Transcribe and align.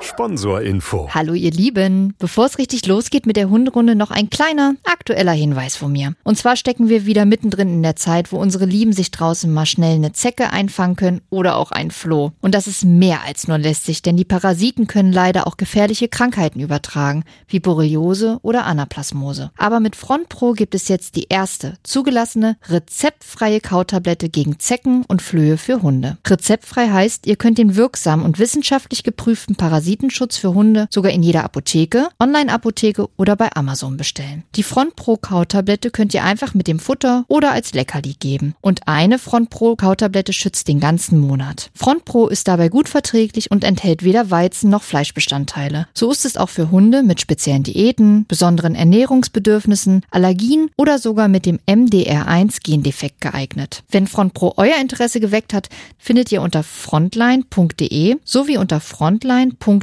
Sponsorinfo. 0.00 1.08
Hallo 1.12 1.34
ihr 1.34 1.50
Lieben. 1.50 2.14
Bevor 2.18 2.46
es 2.46 2.58
richtig 2.58 2.86
losgeht 2.86 3.26
mit 3.26 3.36
der 3.36 3.50
Hunderunde, 3.50 3.94
noch 3.94 4.10
ein 4.10 4.30
kleiner 4.30 4.74
aktueller 4.84 5.32
Hinweis 5.32 5.76
von 5.76 5.92
mir. 5.92 6.14
Und 6.24 6.36
zwar 6.36 6.56
stecken 6.56 6.88
wir 6.88 7.06
wieder 7.06 7.24
mittendrin 7.24 7.68
in 7.68 7.82
der 7.82 7.96
Zeit, 7.96 8.32
wo 8.32 8.38
unsere 8.38 8.64
Lieben 8.64 8.92
sich 8.92 9.10
draußen 9.10 9.52
mal 9.52 9.66
schnell 9.66 9.96
eine 9.96 10.12
Zecke 10.12 10.50
einfangen 10.50 10.96
können 10.96 11.20
oder 11.30 11.56
auch 11.56 11.70
ein 11.70 11.90
Floh. 11.90 12.32
Und 12.40 12.54
das 12.54 12.66
ist 12.66 12.84
mehr 12.84 13.22
als 13.24 13.48
nur 13.48 13.58
lästig, 13.58 14.02
denn 14.02 14.16
die 14.16 14.24
Parasiten 14.24 14.86
können 14.86 15.12
leider 15.12 15.46
auch 15.46 15.56
gefährliche 15.56 16.08
Krankheiten 16.08 16.60
übertragen, 16.60 17.24
wie 17.46 17.60
Borreliose 17.60 18.38
oder 18.42 18.66
Anaplasmose. 18.66 19.50
Aber 19.56 19.80
mit 19.80 19.96
Front 19.96 20.28
Pro 20.28 20.52
gibt 20.52 20.74
es 20.74 20.88
jetzt 20.88 21.16
die 21.16 21.26
erste 21.28 21.74
zugelassene 21.82 22.56
rezeptfreie 22.68 23.60
Kautablette 23.60 24.28
gegen 24.28 24.58
Zecken 24.58 25.04
und 25.06 25.22
Flöhe 25.22 25.58
für 25.58 25.82
Hunde. 25.82 26.18
Rezeptfrei 26.26 26.88
heißt, 26.88 27.26
ihr 27.26 27.36
könnt 27.36 27.58
den 27.58 27.76
wirksamen 27.76 28.24
und 28.24 28.38
wissenschaftlich 28.38 29.02
geprüften 29.02 29.56
Parasitenschutz 29.88 30.36
für 30.36 30.52
Hunde 30.52 30.86
sogar 30.90 31.12
in 31.12 31.22
jeder 31.22 31.44
Apotheke, 31.44 32.08
Online-Apotheke 32.20 33.08
oder 33.16 33.36
bei 33.36 33.50
Amazon 33.54 33.96
bestellen. 33.96 34.44
Die 34.54 34.62
Front 34.62 34.96
Pro 34.96 35.16
Kautablette 35.16 35.90
könnt 35.90 36.12
ihr 36.12 36.24
einfach 36.24 36.52
mit 36.52 36.66
dem 36.66 36.78
Futter 36.78 37.24
oder 37.28 37.52
als 37.52 37.72
Leckerli 37.72 38.14
geben. 38.18 38.54
Und 38.60 38.86
eine 38.86 39.18
Front 39.18 39.48
Pro 39.48 39.76
Kautablette 39.76 40.34
schützt 40.34 40.68
den 40.68 40.78
ganzen 40.78 41.18
Monat. 41.18 41.70
Front 41.74 42.04
Pro 42.04 42.26
ist 42.26 42.48
dabei 42.48 42.68
gut 42.68 42.88
verträglich 42.88 43.50
und 43.50 43.64
enthält 43.64 44.04
weder 44.04 44.30
Weizen 44.30 44.68
noch 44.68 44.82
Fleischbestandteile. 44.82 45.86
So 45.94 46.10
ist 46.10 46.26
es 46.26 46.36
auch 46.36 46.50
für 46.50 46.70
Hunde 46.70 47.02
mit 47.02 47.22
speziellen 47.22 47.62
Diäten, 47.62 48.26
besonderen 48.26 48.74
Ernährungsbedürfnissen, 48.74 50.02
Allergien 50.10 50.68
oder 50.76 50.98
sogar 50.98 51.28
mit 51.28 51.46
dem 51.46 51.60
MDR1 51.66 52.62
Gendefekt 52.62 53.22
geeignet. 53.22 53.84
Wenn 53.90 54.06
Front 54.06 54.34
Pro 54.34 54.52
euer 54.58 54.76
Interesse 54.78 55.18
geweckt 55.18 55.54
hat, 55.54 55.70
findet 55.96 56.30
ihr 56.30 56.42
unter 56.42 56.62
frontline.de 56.62 58.16
sowie 58.24 58.58
unter 58.58 58.80
frontline.de 58.80 59.77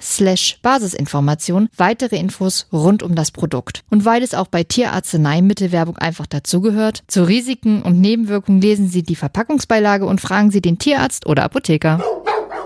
slash 0.00 0.58
Basisinformation 0.62 1.68
weitere 1.76 2.16
Infos 2.16 2.66
rund 2.72 3.02
um 3.02 3.14
das 3.14 3.30
Produkt. 3.30 3.82
Und 3.90 4.04
weil 4.04 4.22
es 4.22 4.34
auch 4.34 4.48
bei 4.48 4.64
Tierarzneimittelwerbung 4.64 5.96
einfach 5.98 6.26
dazugehört, 6.26 7.02
zu 7.08 7.24
Risiken 7.24 7.82
und 7.82 8.00
Nebenwirkungen 8.00 8.60
lesen 8.60 8.88
Sie 8.88 9.02
die 9.02 9.16
Verpackungsbeilage 9.16 10.06
und 10.06 10.20
fragen 10.20 10.50
Sie 10.50 10.60
den 10.60 10.78
Tierarzt 10.78 11.26
oder 11.26 11.44
Apotheker. 11.44 12.02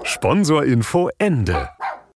Sponsorinfo 0.04 1.10
Ende. 1.18 1.68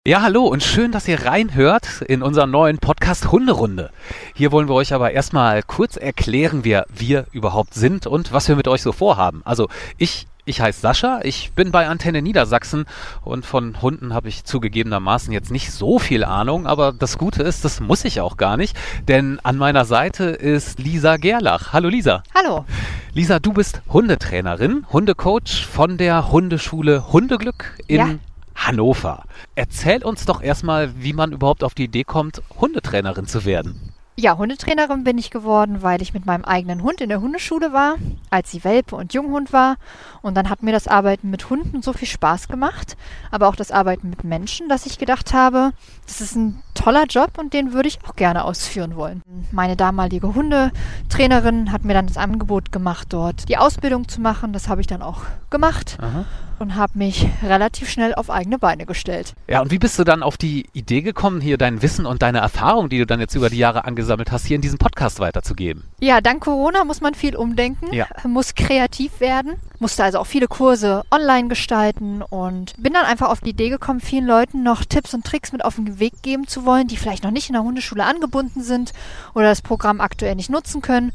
Ja, 0.04 0.24
hallo 0.24 0.48
und 0.48 0.64
schön, 0.64 0.92
dass 0.92 1.08
ihr 1.08 1.28
reinhört 1.28 2.02
in 2.02 2.24
unseren 2.24 2.50
neuen 2.50 2.80
Podcast 2.80 3.32
Hunderunde. 3.32 3.92
Hier 4.34 4.52
wollen 4.52 4.68
wir 4.68 4.74
euch 4.74 4.96
aber 4.96 5.12
erstmal 5.12 5.62
kurz 5.62 5.96
erklären, 5.96 6.62
wer 6.64 6.88
wir 6.90 7.28
überhaupt 7.32 7.76
sind 7.76 8.08
und 8.08 8.34
was 8.34 8.48
wir 8.48 8.56
mit 8.56 8.68
euch 8.68 8.82
so 8.82 8.94
vorhaben. 8.94 9.44
Also 9.46 9.70
ich 10.00 10.26
ich 10.46 10.62
heiße 10.62 10.82
Sascha, 10.82 11.20
ich 11.24 11.52
bin 11.54 11.72
bei 11.72 11.88
Antenne 11.88 12.22
Niedersachsen 12.22 12.86
und 13.24 13.46
von 13.46 13.82
Hunden 13.82 14.14
habe 14.14 14.30
ich 14.30 14.44
zugegebenermaßen 14.44 15.32
jetzt 15.32 15.52
nicht 15.52 15.72
so 15.72 16.00
viel 16.00 16.24
Ahnung, 16.24 16.68
aber 16.68 16.92
das 16.92 17.18
Gute 17.18 17.44
ist, 17.44 17.64
das 17.64 17.80
muss 17.80 18.06
ich 18.06 18.22
auch 18.22 18.38
gar 18.38 18.58
nicht, 18.58 18.76
denn 19.08 19.40
an 19.44 19.58
meiner 19.58 19.86
Seite 19.86 20.26
ist 20.26 20.80
Lisa 20.80 21.18
Gerlach. 21.18 21.74
Hallo 21.74 21.90
Lisa. 21.90 22.24
Hallo. 22.34 22.66
Lisa, 23.14 23.40
du 23.40 23.54
bist 23.54 23.82
Hundetrainerin, 23.90 24.86
Hundecoach 24.92 25.66
von 25.72 25.98
der 25.98 26.32
Hundeschule 26.32 27.12
Hundeglück 27.12 27.78
in 27.88 27.98
Ja. 27.98 28.10
Hannover. 28.56 29.24
Erzähl 29.56 30.04
uns 30.04 30.26
doch 30.26 30.42
erstmal, 30.42 30.92
wie 30.98 31.14
man 31.14 31.32
überhaupt 31.32 31.64
auf 31.64 31.74
die 31.74 31.86
Idee 31.86 32.04
kommt, 32.04 32.42
Hundetrainerin 32.60 33.26
zu 33.26 33.46
werden. 33.46 33.91
Ja, 34.18 34.38
Hundetrainerin 34.38 35.04
bin 35.06 35.18
ich 35.18 35.32
geworden, 35.32 35.82
weil 35.82 36.02
ich 36.02 36.14
mit 36.14 36.26
meinem 36.26 36.44
eigenen 36.44 36.84
Hund 36.84 37.00
in 37.00 37.10
der 37.10 37.22
Hundeschule 37.22 37.72
war, 37.72 37.96
als 38.30 38.52
sie 38.52 38.64
Welpe 38.64 38.96
und 38.96 39.14
Junghund 39.14 39.54
war. 39.54 39.78
Und 40.22 40.36
dann 40.36 40.50
hat 40.50 40.64
mir 40.64 40.74
das 40.74 40.88
Arbeiten 40.88 41.30
mit 41.30 41.50
Hunden 41.50 41.82
so 41.82 41.94
viel 41.94 42.08
Spaß 42.08 42.50
gemacht, 42.50 42.98
aber 43.32 43.48
auch 43.48 43.56
das 43.56 43.72
Arbeiten 43.72 44.10
mit 44.10 44.24
Menschen, 44.24 44.68
dass 44.68 44.86
ich 44.86 45.00
gedacht 45.00 45.34
habe, 45.34 45.72
das 46.06 46.20
ist 46.20 46.36
ein 46.36 46.62
toller 46.74 47.06
Job 47.06 47.38
und 47.38 47.54
den 47.54 47.74
würde 47.74 47.88
ich 47.88 48.00
auch 48.06 48.16
gerne 48.16 48.44
ausführen 48.44 48.96
wollen. 48.96 49.24
Meine 49.52 49.78
damalige 49.78 50.36
Hundetrainerin 50.36 51.72
hat 51.72 51.86
mir 51.86 51.94
dann 51.94 52.08
das 52.08 52.18
Angebot 52.18 52.72
gemacht, 52.72 53.08
dort 53.12 53.48
die 53.48 53.58
Ausbildung 53.58 54.10
zu 54.10 54.20
machen. 54.20 54.52
Das 54.52 54.68
habe 54.68 54.82
ich 54.82 54.88
dann 54.88 55.02
auch 55.02 55.22
gemacht 55.50 55.98
Aha. 56.02 56.26
Und 56.62 56.76
habe 56.76 56.98
mich 56.98 57.28
relativ 57.44 57.90
schnell 57.90 58.14
auf 58.16 58.30
eigene 58.30 58.60
Beine 58.60 58.86
gestellt. 58.86 59.34
Ja, 59.48 59.62
und 59.62 59.72
wie 59.72 59.80
bist 59.80 59.98
du 60.00 60.04
dann 60.04 60.24
auf 60.24 60.38
die 60.38 60.68
Idee 60.74 61.02
gekommen, 61.02 61.42
hier 61.42 61.58
dein 61.58 61.82
Wissen 61.82 62.06
und 62.06 62.22
deine 62.22 62.38
Erfahrung, 62.40 62.88
die 62.90 63.00
du 63.00 63.06
dann 63.06 63.20
jetzt 63.20 63.36
über 63.36 63.50
die 63.50 63.58
Jahre 63.58 63.86
angesammelt 63.86 64.32
hast, 64.32 64.46
hier 64.46 64.56
in 64.56 64.62
diesem 64.62 64.78
Podcast 64.78 65.20
weiterzugeben? 65.20 65.84
Ja, 66.00 66.22
dank 66.22 66.44
Corona 66.44 66.84
muss 66.86 67.02
man 67.02 67.16
viel 67.16 67.36
umdenken, 67.36 67.92
Ja. 67.94 68.08
muss 68.26 68.56
kreativ 68.56 69.20
werden, 69.20 69.54
musste 69.80 70.04
also 70.04 70.20
auch 70.20 70.28
viele 70.28 70.48
Kurse 70.48 71.04
online 71.12 71.48
gestalten 71.48 72.22
und 72.22 72.74
bin 72.78 72.94
dann 72.94 73.06
einfach 73.06 73.30
auf 73.30 73.42
die 73.42 73.50
Idee 73.50 73.70
gekommen, 73.70 74.00
vielen 74.00 74.26
Leuten 74.26 74.64
noch 74.64 74.86
Tipps 74.86 75.14
und 75.14 75.26
Tricks 75.26 75.52
mit 75.52 75.66
auf 75.66 75.76
den 75.76 76.00
Weg 76.00 76.22
geben 76.22 76.48
zu 76.48 76.66
wollen, 76.66 76.88
die 76.88 76.98
vielleicht 76.98 77.24
noch 77.24 77.32
nicht 77.32 77.50
in 77.50 77.54
der 77.54 77.64
Hundeschule 77.64 78.04
angebunden 78.06 78.62
sind 78.64 78.94
oder 79.34 79.46
das 79.46 79.62
Programm 79.62 80.00
aktuell 80.00 80.36
nicht 80.36 80.50
nutzen 80.50 80.82
können. 80.82 81.12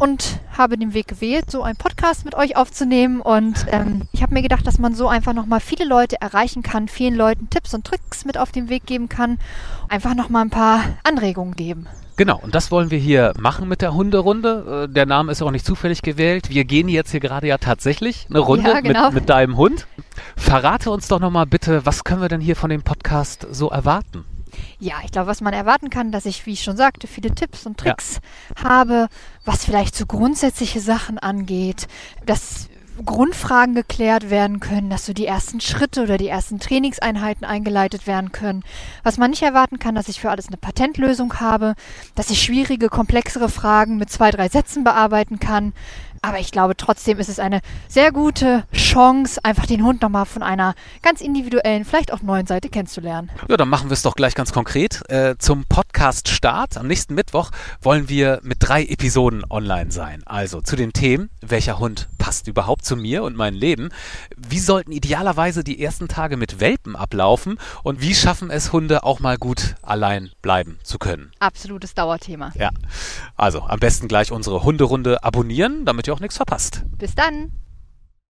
Und 0.00 0.40
habe 0.56 0.78
den 0.78 0.94
Weg 0.94 1.08
gewählt, 1.08 1.50
so 1.50 1.62
einen 1.62 1.76
Podcast 1.76 2.24
mit 2.24 2.34
euch 2.34 2.56
aufzunehmen. 2.56 3.20
Und 3.20 3.66
ähm, 3.70 4.08
ich 4.12 4.22
habe 4.22 4.32
mir 4.32 4.40
gedacht, 4.40 4.66
dass 4.66 4.78
man 4.78 4.94
so 4.94 5.08
einfach 5.08 5.34
nochmal 5.34 5.60
viele 5.60 5.84
Leute 5.84 6.18
erreichen 6.20 6.62
kann, 6.62 6.88
vielen 6.88 7.14
Leuten 7.14 7.50
Tipps 7.50 7.74
und 7.74 7.84
Tricks 7.86 8.24
mit 8.24 8.38
auf 8.38 8.50
den 8.50 8.70
Weg 8.70 8.86
geben 8.86 9.10
kann, 9.10 9.38
einfach 9.90 10.14
nochmal 10.14 10.42
ein 10.46 10.50
paar 10.50 10.80
Anregungen 11.04 11.54
geben. 11.54 11.86
Genau, 12.16 12.38
und 12.42 12.54
das 12.54 12.70
wollen 12.70 12.90
wir 12.90 12.98
hier 12.98 13.34
machen 13.38 13.68
mit 13.68 13.82
der 13.82 13.92
Hunderunde. 13.94 14.86
Äh, 14.88 14.92
Der 14.92 15.04
Name 15.06 15.32
ist 15.32 15.42
auch 15.42 15.50
nicht 15.50 15.66
zufällig 15.66 16.00
gewählt. 16.02 16.48
Wir 16.48 16.64
gehen 16.64 16.88
jetzt 16.88 17.10
hier 17.10 17.20
gerade 17.20 17.46
ja 17.46 17.58
tatsächlich 17.58 18.26
eine 18.30 18.38
Runde 18.40 18.70
Ja, 18.70 18.80
genau. 18.80 19.06
mit, 19.06 19.14
mit 19.14 19.28
deinem 19.28 19.56
Hund. 19.58 19.86
Verrate 20.36 20.90
uns 20.90 21.08
doch 21.08 21.20
nochmal 21.20 21.46
bitte, 21.46 21.84
was 21.84 22.04
können 22.04 22.22
wir 22.22 22.28
denn 22.28 22.40
hier 22.40 22.56
von 22.56 22.70
dem 22.70 22.82
Podcast 22.82 23.46
so 23.50 23.68
erwarten? 23.68 24.24
Ja, 24.78 24.96
ich 25.04 25.12
glaube, 25.12 25.28
was 25.28 25.40
man 25.40 25.52
erwarten 25.52 25.90
kann, 25.90 26.12
dass 26.12 26.26
ich, 26.26 26.46
wie 26.46 26.52
ich 26.52 26.62
schon 26.62 26.76
sagte, 26.76 27.06
viele 27.06 27.34
Tipps 27.34 27.66
und 27.66 27.78
Tricks 27.78 28.20
habe, 28.62 29.08
was 29.44 29.64
vielleicht 29.64 29.96
so 29.96 30.06
grundsätzliche 30.06 30.80
Sachen 30.80 31.18
angeht, 31.18 31.86
dass 32.26 32.68
Grundfragen 33.04 33.74
geklärt 33.74 34.30
werden 34.30 34.60
können, 34.60 34.90
dass 34.90 35.06
so 35.06 35.12
die 35.12 35.26
ersten 35.26 35.60
Schritte 35.60 36.02
oder 36.02 36.18
die 36.18 36.28
ersten 36.28 36.58
Trainingseinheiten 36.58 37.44
eingeleitet 37.44 38.06
werden 38.06 38.32
können. 38.32 38.62
Was 39.02 39.18
man 39.18 39.30
nicht 39.30 39.42
erwarten 39.42 39.78
kann, 39.78 39.94
dass 39.94 40.08
ich 40.08 40.20
für 40.20 40.30
alles 40.30 40.48
eine 40.48 40.56
Patentlösung 40.56 41.40
habe, 41.40 41.74
dass 42.14 42.30
ich 42.30 42.42
schwierige, 42.42 42.88
komplexere 42.88 43.48
Fragen 43.48 43.96
mit 43.96 44.10
zwei, 44.10 44.30
drei 44.30 44.48
Sätzen 44.48 44.84
bearbeiten 44.84 45.40
kann. 45.40 45.72
Aber 46.22 46.38
ich 46.38 46.52
glaube, 46.52 46.76
trotzdem 46.76 47.18
ist 47.18 47.30
es 47.30 47.38
eine 47.38 47.60
sehr 47.88 48.12
gute 48.12 48.64
Chance, 48.74 49.40
einfach 49.42 49.64
den 49.64 49.82
Hund 49.82 50.02
nochmal 50.02 50.26
von 50.26 50.42
einer 50.42 50.74
ganz 51.00 51.22
individuellen, 51.22 51.86
vielleicht 51.86 52.12
auch 52.12 52.20
neuen 52.20 52.46
Seite 52.46 52.68
kennenzulernen. 52.68 53.30
Ja, 53.48 53.56
dann 53.56 53.70
machen 53.70 53.88
wir 53.88 53.94
es 53.94 54.02
doch 54.02 54.14
gleich 54.14 54.34
ganz 54.34 54.52
konkret. 54.52 55.02
Äh, 55.08 55.36
zum 55.38 55.64
Podcast-Start 55.64 56.76
am 56.76 56.86
nächsten 56.88 57.14
Mittwoch 57.14 57.50
wollen 57.80 58.10
wir 58.10 58.40
mit 58.42 58.58
drei 58.60 58.84
Episoden 58.84 59.44
online 59.48 59.92
sein. 59.92 60.22
Also 60.26 60.60
zu 60.60 60.76
den 60.76 60.92
Themen, 60.92 61.30
welcher 61.40 61.78
Hund 61.78 62.08
passt 62.30 62.46
überhaupt 62.46 62.84
zu 62.84 62.94
mir 62.94 63.24
und 63.24 63.34
mein 63.34 63.54
Leben? 63.54 63.88
Wie 64.36 64.60
sollten 64.60 64.92
idealerweise 64.92 65.64
die 65.64 65.82
ersten 65.82 66.06
Tage 66.06 66.36
mit 66.36 66.60
Welpen 66.60 66.94
ablaufen? 66.94 67.58
Und 67.82 68.02
wie 68.02 68.14
schaffen 68.14 68.52
es 68.52 68.72
Hunde 68.72 69.02
auch 69.02 69.18
mal 69.18 69.36
gut 69.36 69.74
allein 69.82 70.30
bleiben 70.40 70.78
zu 70.84 71.00
können? 71.00 71.32
Absolutes 71.40 71.94
Dauerthema. 71.94 72.52
Ja, 72.54 72.70
also 73.34 73.62
am 73.62 73.80
besten 73.80 74.06
gleich 74.06 74.30
unsere 74.30 74.62
Hunderunde 74.62 75.24
abonnieren, 75.24 75.84
damit 75.84 76.06
ihr 76.06 76.14
auch 76.14 76.20
nichts 76.20 76.36
verpasst. 76.36 76.84
Bis 76.98 77.16
dann! 77.16 77.50